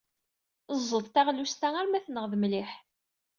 [0.73, 2.71] Eẓd taɣlust-a arma tenɣed mliḥ.